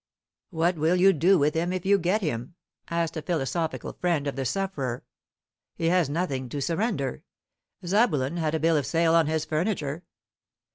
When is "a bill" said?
8.55-8.77